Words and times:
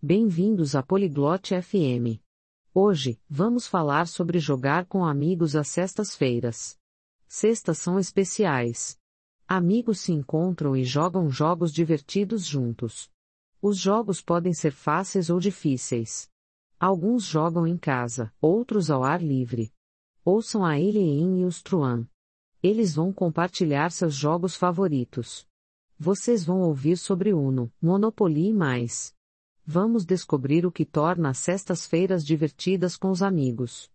Bem-vindos 0.00 0.76
à 0.76 0.82
Poliglote 0.82 1.60
FM. 1.60 2.22
Hoje, 2.72 3.20
vamos 3.28 3.66
falar 3.66 4.06
sobre 4.06 4.38
jogar 4.38 4.86
com 4.86 5.04
amigos 5.04 5.56
às 5.56 5.66
sextas-feiras. 5.66 6.78
Sextas 7.26 7.78
são 7.78 7.98
especiais. 7.98 8.96
Amigos 9.44 9.98
se 9.98 10.12
encontram 10.12 10.76
e 10.76 10.84
jogam 10.84 11.28
jogos 11.28 11.72
divertidos 11.72 12.46
juntos. 12.46 13.10
Os 13.60 13.76
jogos 13.76 14.22
podem 14.22 14.54
ser 14.54 14.70
fáceis 14.70 15.30
ou 15.30 15.40
difíceis. 15.40 16.30
Alguns 16.78 17.24
jogam 17.24 17.66
em 17.66 17.76
casa, 17.76 18.32
outros 18.40 18.92
ao 18.92 19.02
ar 19.02 19.20
livre. 19.20 19.72
Ouçam 20.24 20.64
a 20.64 20.78
Eileen 20.78 21.40
e 21.40 21.44
os 21.44 21.60
Truan. 21.60 22.06
Eles 22.62 22.94
vão 22.94 23.12
compartilhar 23.12 23.90
seus 23.90 24.14
jogos 24.14 24.54
favoritos. 24.54 25.44
Vocês 25.98 26.44
vão 26.44 26.60
ouvir 26.60 26.96
sobre 26.96 27.34
Uno, 27.34 27.72
Monopoly 27.82 28.50
e 28.50 28.54
mais. 28.54 29.17
Vamos 29.70 30.06
descobrir 30.06 30.64
o 30.64 30.72
que 30.72 30.86
torna 30.86 31.28
as 31.28 31.40
sextas-feiras 31.40 32.24
divertidas 32.24 32.96
com 32.96 33.10
os 33.10 33.20
amigos. 33.20 33.90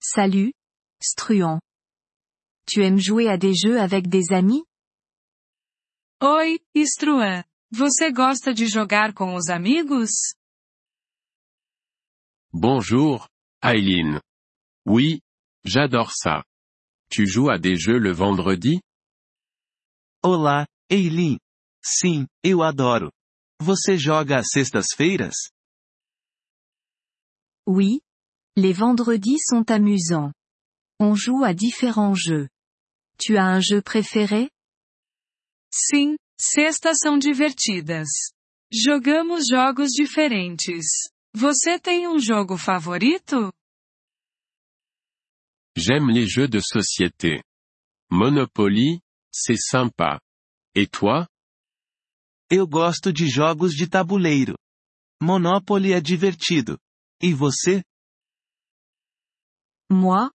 Salut, 0.00 0.54
Struan. 1.02 1.58
Tu 2.64 2.80
aimes 2.80 3.02
jouer 3.02 3.26
à 3.26 3.36
des 3.36 3.54
jeux 3.56 3.80
avec 3.80 4.06
des 4.06 4.32
amis? 4.32 4.62
Oi, 6.22 6.60
Struan. 6.76 7.42
Você 7.72 8.12
gosta 8.12 8.54
de 8.54 8.66
jogar 8.66 9.12
com 9.12 9.34
os 9.34 9.48
amigos? 9.48 10.12
Bonjour, 12.52 13.26
Aileen. 13.60 14.20
Oui, 14.86 15.20
j'adore 15.64 16.12
ça. 16.12 16.44
Tu 17.10 17.26
joues 17.26 17.50
à 17.50 17.58
des 17.58 17.74
jeux 17.74 17.98
le 17.98 18.12
vendredi? 18.12 18.80
Olá, 20.22 20.68
Eileen. 20.88 21.40
Sim, 21.82 22.28
eu 22.44 22.62
adoro. 22.62 23.10
Você 23.60 23.96
joga 23.96 24.38
às 24.38 24.48
sextas-feiras? 24.50 25.50
Oui. 27.66 28.00
Les 28.56 28.72
vendredis 28.72 29.38
sont 29.48 29.70
amusants. 29.70 30.32
On 30.98 31.14
joue 31.14 31.44
à 31.44 31.52
différents 31.52 32.14
jeux. 32.14 32.48
Tu 33.18 33.36
as 33.36 33.46
un 33.46 33.60
jeu 33.60 33.82
préféré? 33.82 34.50
Sim, 35.72 36.16
sextas 36.40 36.98
são 37.02 37.18
divertidas. 37.18 38.08
Jogamos 38.72 39.46
jogos 39.46 39.90
diferentes. 39.92 41.10
Você 41.34 41.78
tem 41.78 42.08
um 42.08 42.18
jogo 42.18 42.56
favorito? 42.56 43.52
J'aime 45.76 46.10
les 46.12 46.26
jeux 46.26 46.48
de 46.48 46.60
société. 46.62 47.42
Monopoly, 48.10 49.00
c'est 49.30 49.58
sympa. 49.58 50.18
Et 50.74 50.86
toi? 50.86 51.26
Eu 52.50 52.66
gosto 52.66 53.12
de 53.12 53.28
jogos 53.28 53.72
de 53.72 53.88
tabuleiro. 53.88 54.56
Monopoly 55.20 55.92
é 55.92 56.00
divertido. 56.00 56.78
E 57.20 57.32
você? 57.34 57.82
Moi? 59.90 60.30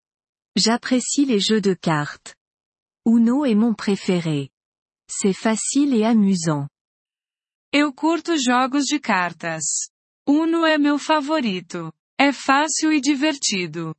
J'apprécie 0.57 1.25
les 1.25 1.39
jeux 1.39 1.61
de 1.61 1.73
cartes. 1.75 2.35
Uno 3.05 3.45
est 3.45 3.55
mon 3.55 3.73
préféré. 3.73 4.49
C'est 5.09 5.33
facile 5.33 5.93
et 5.93 6.03
amusant. 6.03 6.67
Eu 7.73 7.93
curto 7.93 8.37
jogos 8.37 8.85
de 8.87 8.99
cartas. 8.99 9.89
Uno 10.27 10.65
é 10.65 10.77
meu 10.77 10.99
favorito. 10.99 11.93
É 12.19 12.33
fácil 12.33 12.91
e 12.91 12.99
divertido. 12.99 13.95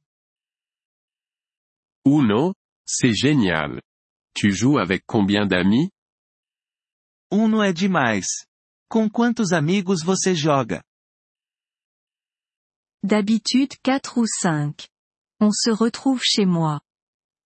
Uno, 2.05 2.55
c'est 2.87 3.15
génial. 3.15 3.81
Tu 4.35 4.51
joues 4.51 4.79
avec 4.79 5.05
combien 5.07 5.47
d'amis? 5.47 5.91
Uno 7.35 7.63
é 7.63 7.73
demais. 7.73 8.27
Com 8.91 9.09
quantos 9.09 9.55
amigos 9.55 10.03
você 10.05 10.35
joga? 10.35 10.85
D'habitude 13.03 13.79
4 13.83 14.21
ou 14.21 14.27
5. 14.27 14.87
On 15.41 15.51
se 15.51 15.73
retrouve 15.73 16.21
chez 16.23 16.45
moi. 16.45 16.83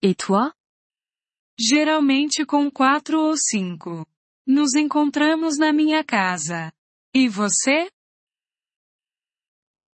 Et 0.02 0.16
toi? 0.16 0.52
Geralmente 1.56 2.44
com 2.44 2.68
quatro 2.68 3.16
ou 3.16 3.36
cinco. 3.36 4.04
Nos 4.44 4.74
encontramos 4.74 5.56
na 5.56 5.72
minha 5.72 6.04
casa. 6.04 6.72
E 7.14 7.28
você? 7.28 7.88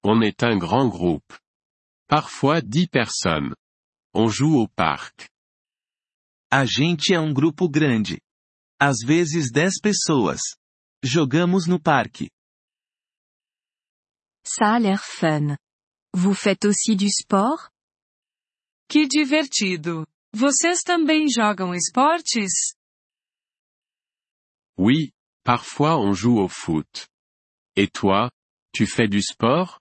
On 0.02 0.22
est 0.22 0.42
un 0.42 0.58
grand 0.58 0.88
groupe. 0.88 1.38
Parfois 2.08 2.62
dix 2.62 2.88
personnes. 2.88 3.54
On 4.14 4.26
joue 4.28 4.58
au 4.58 4.68
parc. 4.68 5.28
A 6.50 6.64
gente 6.64 7.12
é 7.12 7.20
um 7.20 7.32
grupo 7.34 7.68
grande. 7.68 8.22
Às 8.84 8.98
vezes 9.06 9.52
10 9.52 9.80
pessoas. 9.80 10.40
Jogamos 11.04 11.68
no 11.68 11.80
parque. 11.80 12.28
Ça 14.44 14.74
a 14.74 14.78
l'air 14.80 15.00
fun. 15.00 15.56
Vous 16.12 16.34
faites 16.34 16.64
aussi 16.64 16.96
du 16.96 17.08
sport? 17.08 17.70
Que 18.88 19.06
divertido. 19.06 20.04
Vocês 20.34 20.82
também 20.82 21.28
jogam 21.28 21.72
esportes? 21.72 22.74
Oui, 24.76 25.12
parfois 25.44 25.96
on 25.96 26.12
joue 26.12 26.40
au 26.40 26.48
foot. 26.48 27.06
Et 27.76 27.86
toi, 27.86 28.32
tu 28.74 28.84
fais 28.88 29.08
du 29.08 29.22
sport? 29.22 29.78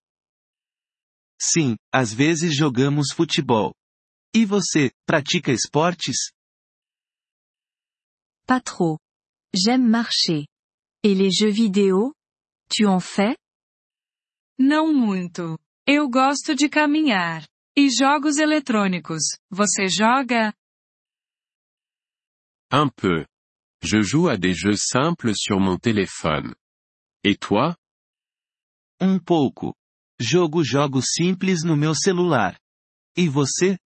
Sim, 1.42 1.76
às 1.92 2.14
vezes 2.14 2.56
jogamos 2.56 3.12
futebol. 3.12 3.74
E 4.32 4.46
você, 4.46 4.92
pratica 5.08 5.52
esportes? 5.52 6.32
Pas 8.52 8.60
trop. 8.60 9.00
J'aime 9.54 9.88
marcher. 9.88 10.46
Et 11.04 11.16
les 11.16 11.32
jeux 11.32 11.54
vidéo? 11.54 12.14
Tu 12.70 12.86
en 12.86 13.00
fais? 13.00 13.38
Não 14.60 14.94
muito. 14.94 15.58
Eu 15.88 16.10
gosto 16.10 16.54
de 16.54 16.68
caminhar. 16.68 17.48
E 17.78 17.90
jogos 17.90 18.40
eletrônicos, 18.40 19.38
você 19.50 19.88
joga? 19.88 20.54
Un 22.70 22.90
peu. 22.90 23.26
Je 23.82 24.02
joue 24.02 24.28
à 24.28 24.36
des 24.36 24.54
jeux 24.54 24.76
simples 24.76 25.34
sur 25.34 25.62
mon 25.62 25.78
téléphone. 25.78 26.54
Et 27.24 27.38
toi? 27.38 27.78
Um 29.00 29.18
pouco. 29.18 29.74
Jogo 30.20 30.62
jogos 30.62 31.06
simples 31.16 31.64
no 31.64 31.78
meu 31.78 31.96
celular. 31.96 32.60
E 33.18 33.30
você? 33.30 33.78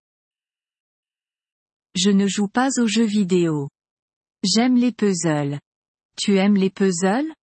Je 1.96 2.10
ne 2.10 2.26
joue 2.26 2.48
pas 2.48 2.80
aux 2.80 2.88
jeux 2.88 3.06
vidéo. 3.06 3.68
J'aime 4.46 4.76
les 4.76 4.92
puzzles. 4.92 5.60
Tu 6.16 6.36
aimes 6.38 6.56
les 6.56 6.70
puzzles? 6.70 7.34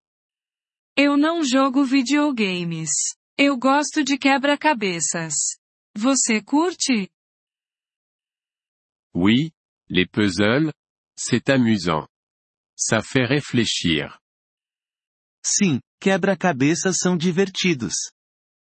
Eu 0.97 1.17
não 1.17 1.43
jogo 1.43 1.83
videogames. 1.83 2.91
Eu 3.37 3.57
gosto 3.57 4.03
de 4.03 4.17
quebra-cabeças. 4.17 5.33
Você 5.97 6.41
curte? 6.41 7.09
Oui, 9.13 9.51
les 9.89 10.07
puzzles, 10.07 10.71
c'est 11.17 11.49
amusant. 11.49 12.07
Ça 12.77 13.01
fait 13.01 13.25
réfléchir. 13.25 14.17
Sim, 15.45 15.81
quebra-cabeças 15.99 16.99
são 16.99 17.17
divertidos. 17.17 17.95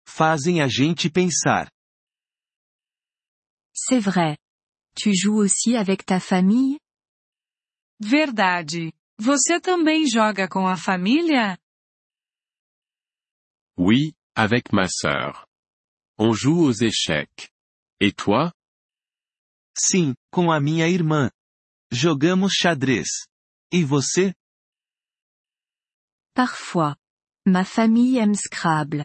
Fazem 0.06 0.60
a 0.62 0.68
gente 0.68 1.10
pensar. 1.10 1.68
C'est 3.74 4.00
vrai. 4.00 4.36
Tu 4.94 5.12
joues 5.14 5.38
aussi 5.38 5.76
avec 5.76 6.04
ta 6.04 6.20
famille? 6.20 6.78
Verdade. 8.00 8.92
Você 9.18 9.60
também 9.60 10.06
joga 10.08 10.48
com 10.48 10.66
a 10.66 10.76
família? 10.76 11.58
Oui, 13.76 14.14
avec 14.34 14.72
ma 14.72 14.86
sœur. 14.88 15.46
On 16.18 16.32
joue 16.32 16.64
aux 16.64 16.80
échecs. 16.82 17.50
Et 18.00 18.12
toi? 18.12 18.52
Sim, 19.76 20.14
com 20.32 20.50
a 20.52 20.60
minha 20.60 20.88
irmã. 20.88 21.30
Jogamos 21.92 22.52
xadrez. 22.54 23.08
E 23.72 23.84
você? 23.84 24.34
Parfois. 26.34 26.96
Ma 27.46 27.64
famille 27.64 28.18
aime 28.18 28.36
Scrabble. 28.36 29.04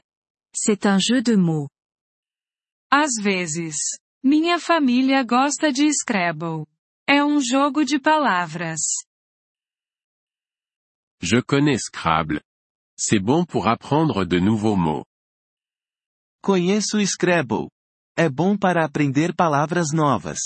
C'est 0.55 0.85
un 0.85 0.99
jeu 0.99 1.21
de 1.21 1.35
mots. 1.35 1.69
Às 2.91 3.13
vezes. 3.19 3.77
Minha 4.23 4.59
família 4.59 5.23
gosta 5.23 5.71
de 5.71 5.91
Scrabble. 5.91 6.65
É 7.07 7.23
um 7.23 7.39
jogo 7.41 7.83
de 7.83 7.99
palavras. 7.99 8.79
Je 11.21 11.41
connais 11.41 11.83
Scrabble. 11.85 12.41
C'est 12.97 13.19
bon 13.19 13.45
pour 13.45 13.67
apprendre 13.67 14.25
de 14.25 14.39
nouveaux 14.39 14.77
mots. 14.77 15.05
Conheço 16.41 16.99
Scrabble. 17.05 17.69
É 18.17 18.29
bom 18.29 18.57
para 18.57 18.85
aprender 18.85 19.33
palavras 19.35 19.91
novas. 19.93 20.39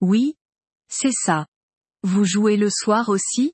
Oui. 0.00 0.34
C'est 0.88 1.12
ça. 1.12 1.46
Vous 2.02 2.24
jouez 2.24 2.56
le 2.56 2.70
soir 2.70 3.08
aussi? 3.08 3.52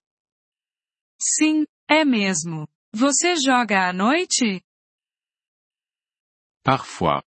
Sim, 1.21 1.65
é 1.89 2.05
mesmo. 2.05 2.67
Você 2.93 3.37
joga 3.37 3.89
à 3.89 3.93
noite? 3.93 4.61
Parfois. 6.65 7.23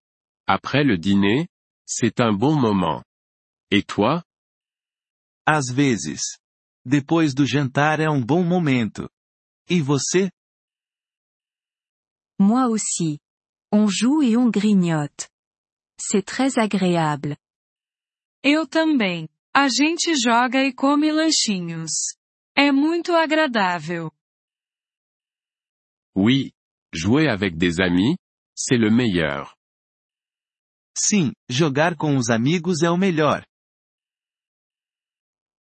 Après 0.47 0.83
le 0.83 0.97
dîner, 0.97 1.47
c'est 1.85 2.19
un 2.19 2.33
bon 2.33 2.55
moment. 2.59 3.03
Et 3.71 3.83
toi? 3.83 4.21
Às 5.47 5.71
vezes. 5.71 6.37
Depois 6.85 7.33
do 7.33 7.45
jantar 7.45 7.99
é 7.99 8.09
um 8.09 8.23
bom 8.23 8.43
momento. 8.43 9.09
E 9.69 9.81
você? 9.81 10.29
Moi 12.39 12.67
aussi. 12.67 13.19
On 13.71 13.87
joue 13.87 14.23
et 14.23 14.35
on 14.35 14.51
grignote. 14.51 15.29
C'est 15.97 16.23
très 16.25 16.57
agréable. 16.57 17.37
Eu 18.43 18.67
também. 18.67 19.29
A 19.53 19.69
gente 19.69 20.15
joga 20.15 20.63
e 20.63 20.73
come 20.73 21.11
lanchinhos. 21.11 22.15
É 22.57 22.71
muito 22.71 23.13
agradável. 23.13 24.11
Oui. 26.15 26.51
Jouer 26.93 27.29
avec 27.29 27.55
des 27.55 27.79
amis, 27.79 28.17
c'est 28.53 28.77
le 28.77 28.91
meilleur. 28.91 29.55
Sim, 30.97 31.31
jogar 31.49 31.95
com 31.95 32.17
os 32.17 32.29
amigos 32.29 32.81
é 32.83 32.89
o 32.89 32.97
melhor. 32.97 33.45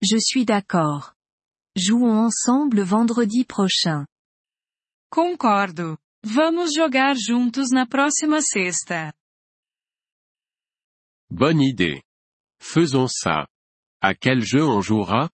Je 0.02 0.16
suis 0.18 0.44
d'accord. 0.44 1.14
Jouons 1.76 2.26
ensemble 2.26 2.82
vendredi 2.82 3.44
prochain. 3.44 4.06
Concordo. 5.10 5.98
Vamos 6.24 6.72
jogar 6.74 7.16
juntos 7.16 7.70
na 7.70 7.86
próxima 7.86 8.40
sexta. 8.42 9.12
Bonne 11.30 11.62
idée. 11.62 12.02
Faisons 12.60 13.08
ça. 13.08 13.46
À 14.02 14.14
quel 14.14 14.40
jeu 14.42 14.66
on 14.66 14.80
jouera? 14.80 15.30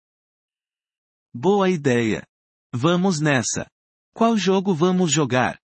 Boa 1.34 1.70
ideia. 1.70 2.26
Vamos 2.72 3.20
nessa. 3.20 3.69
Qual 4.14 4.37
jogo 4.37 4.75
vamos 4.75 5.11
jogar? 5.12 5.58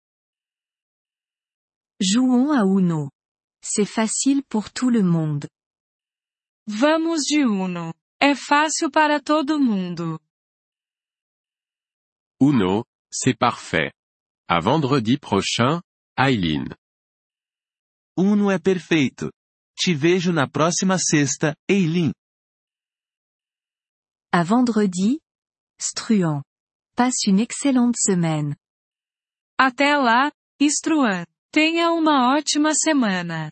Jouons 2.01 2.51
à 2.51 2.63
Uno. 2.63 3.09
C'est 3.61 3.85
facile 3.85 4.43
pour 4.43 4.71
tout 4.71 4.89
le 4.89 5.03
monde. 5.03 5.47
Vamos 6.67 7.25
de 7.29 7.43
Uno. 7.43 7.93
É 8.21 8.36
fácil 8.36 8.92
para 8.92 9.21
todo 9.21 9.60
mundo. 9.60 10.19
Uno, 12.42 12.86
c'est 13.12 13.38
parfait. 13.38 13.92
À 14.48 14.60
vendredi 14.60 15.18
prochain, 15.18 15.81
Aileen. 16.18 16.66
Uno 18.18 18.51
é 18.51 18.60
perfeito. 18.60 19.31
Te 19.75 19.94
vejo 19.94 20.33
na 20.33 20.50
próxima 20.50 20.98
sexta, 20.98 21.56
Eileen. 21.69 22.12
À 24.31 24.44
vendredi, 24.44 25.19
Struan. 25.80 26.42
Passe 26.95 27.30
une 27.30 27.44
excellente 27.44 27.98
semaine. 28.01 28.56
Até 29.57 29.98
lá, 29.98 30.31
Struan. 30.62 31.25
Tenha 31.51 31.92
uma 31.92 32.36
ótima 32.36 32.74
semana. 32.75 33.51